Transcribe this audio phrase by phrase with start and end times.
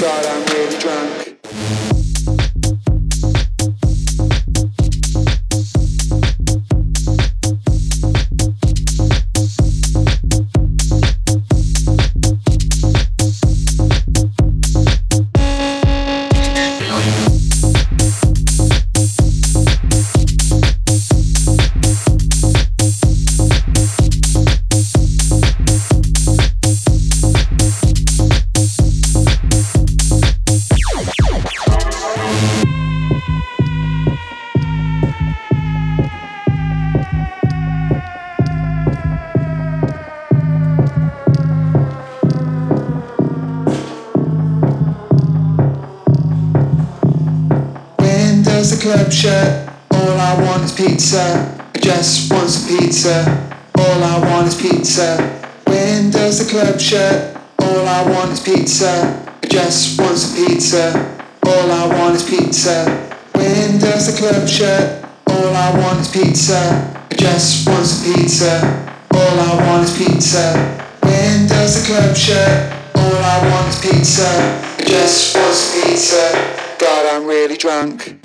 [0.00, 1.19] God, I'm really drunk.
[49.12, 49.68] Shut?
[49.92, 51.56] All I want is pizza.
[51.74, 53.24] I just want some pizza.
[53.78, 55.16] All I want is pizza.
[55.66, 57.36] When does the club shut?
[57.58, 58.92] All I want is pizza.
[59.42, 60.92] I just want some pizza.
[61.46, 62.84] All I want is pizza.
[63.34, 65.04] When does the club shut?
[65.28, 66.60] All I want is pizza.
[67.10, 68.52] I just want some pizza.
[69.12, 70.54] All I want is pizza.
[71.02, 72.72] When does the club shut?
[72.94, 74.28] All I want is pizza.
[74.78, 76.76] I just want some pizza.
[76.78, 78.20] God, I'm really drunk.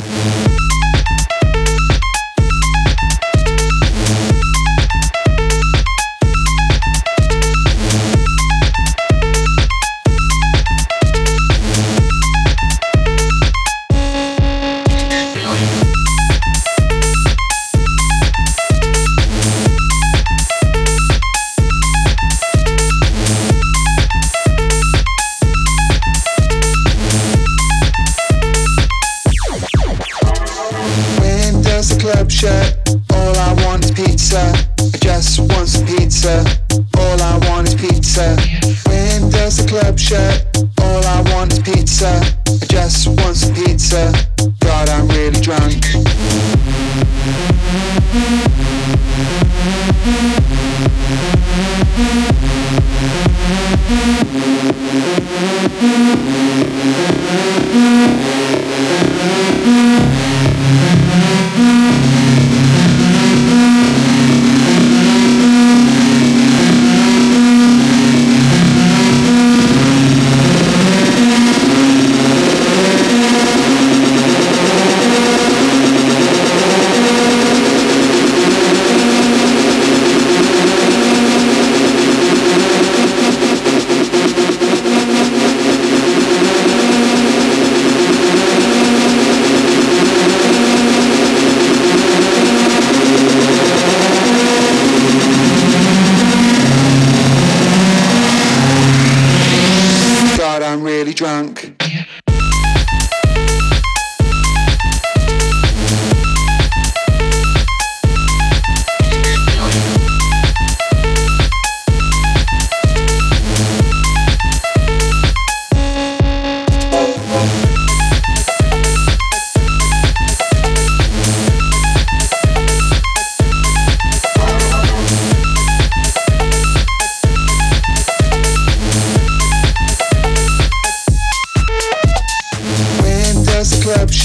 [32.05, 32.77] Club shut?
[33.13, 34.53] All I want is pizza.
[34.77, 36.45] I just want some pizza.
[36.99, 38.37] All I want is pizza.
[38.85, 40.45] When does the club shut?
[40.81, 42.21] All I want is pizza.
[42.45, 44.13] I just want some pizza.
[44.59, 45.81] God, I'm really drunk.
[60.65, 62.24] When does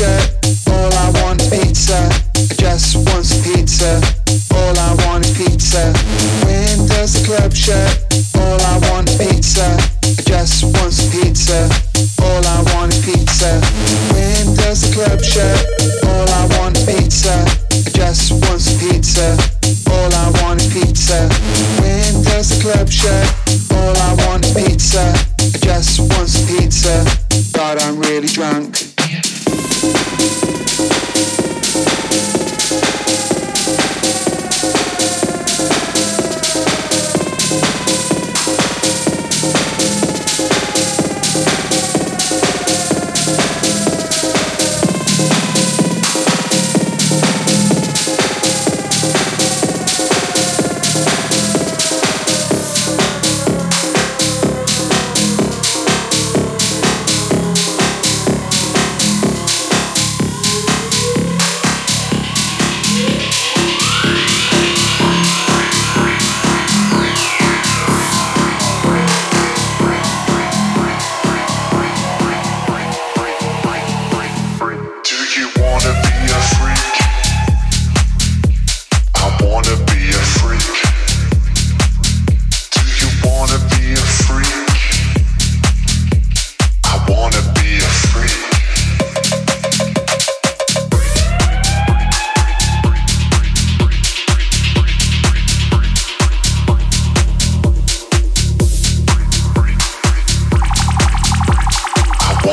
[0.01, 0.40] the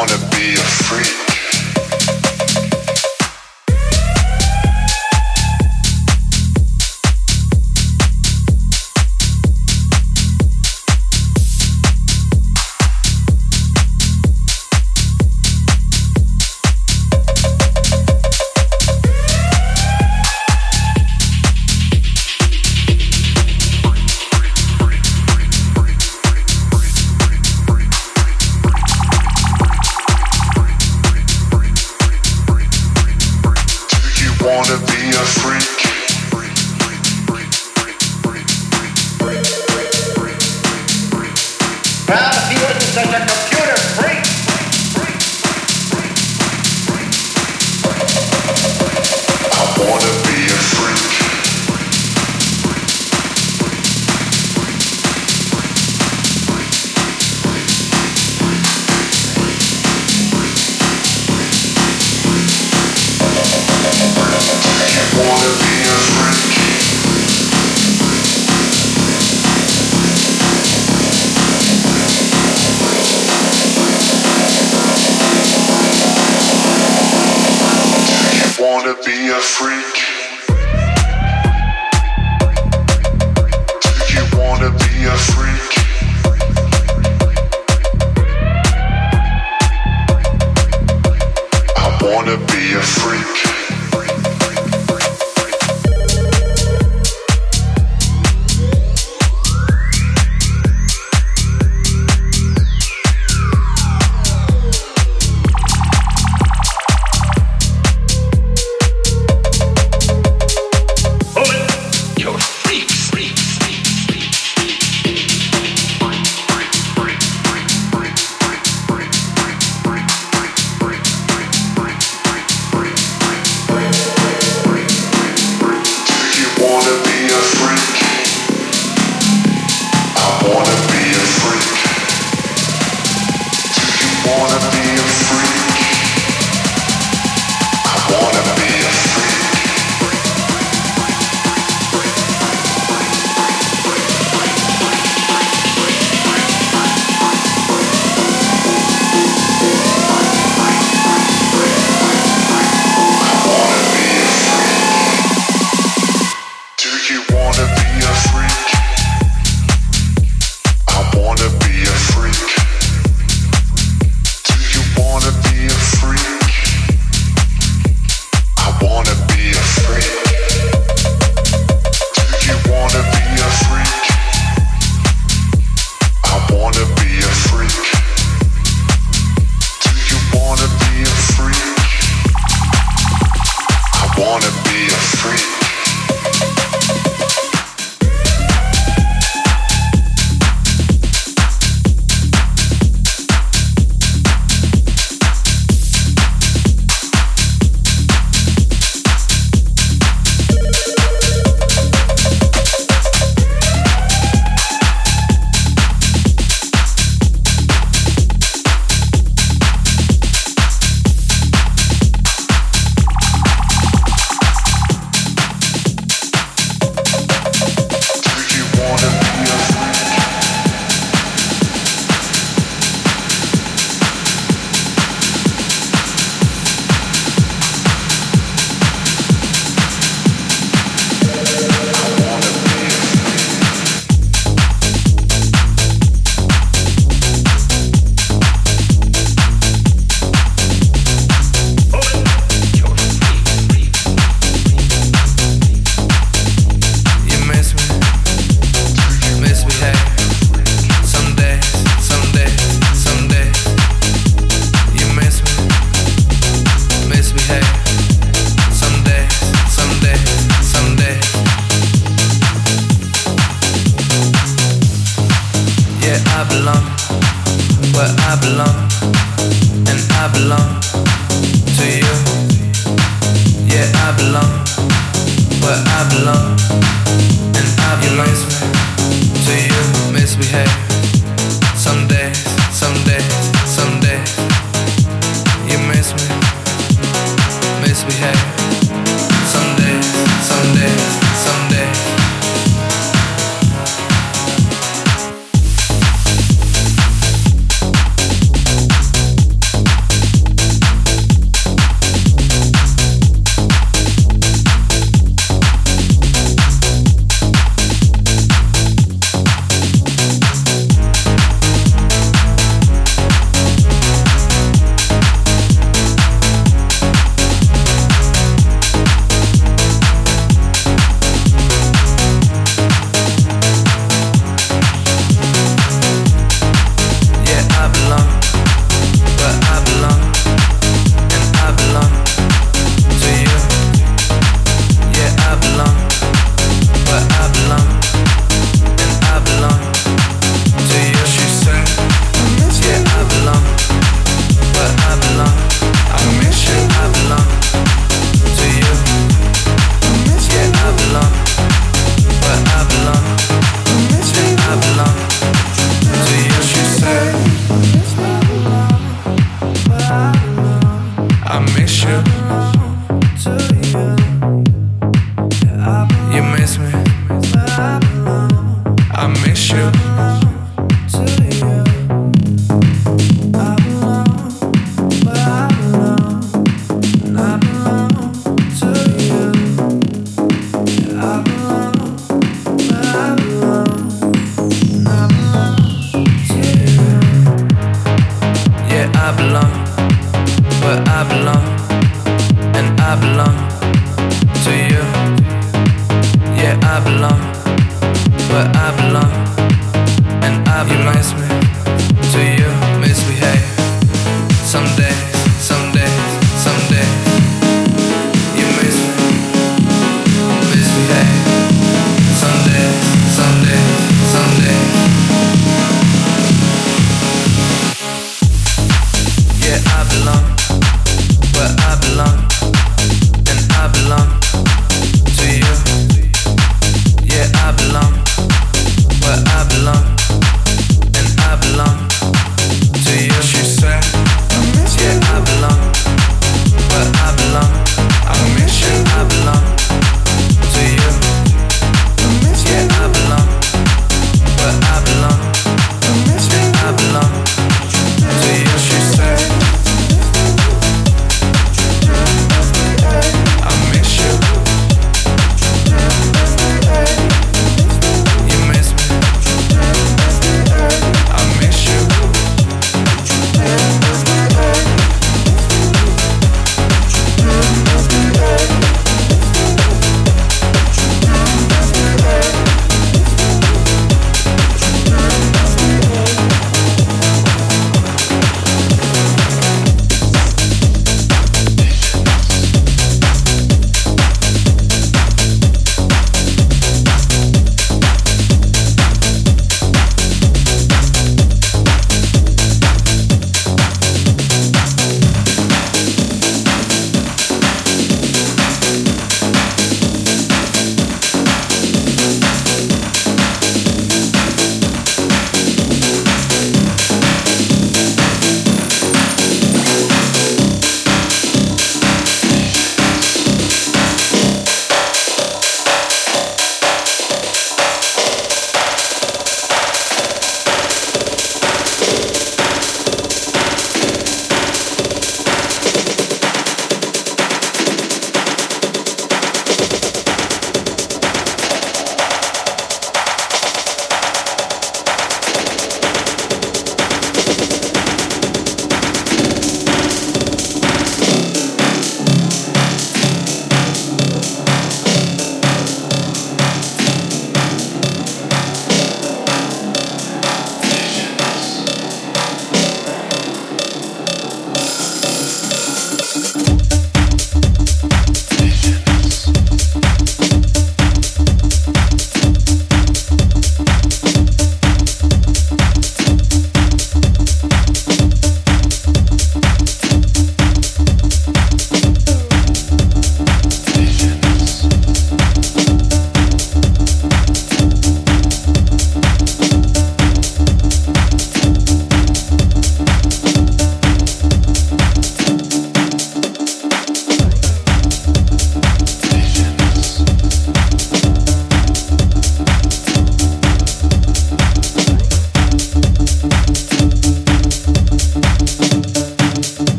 [0.00, 1.29] Do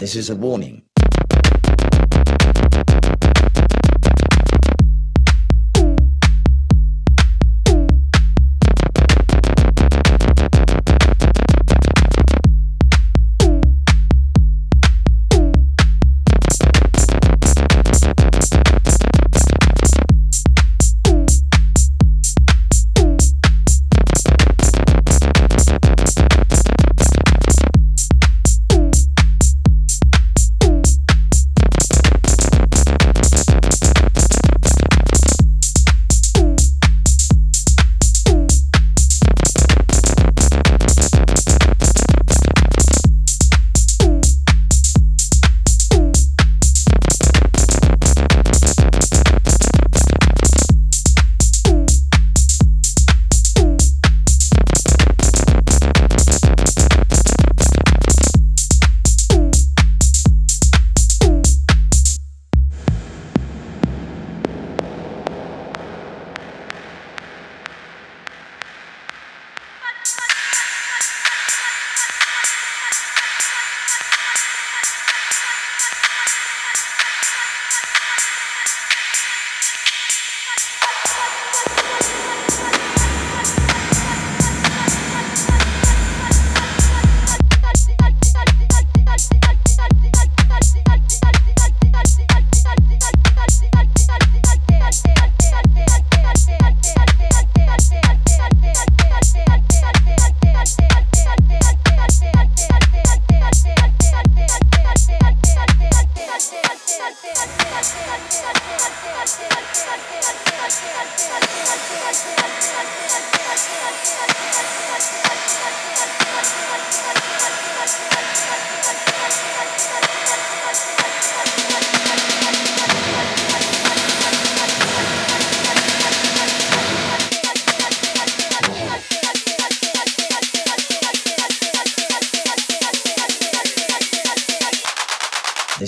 [0.00, 0.82] This is a warning.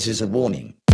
[0.06, 0.85] Is a warning.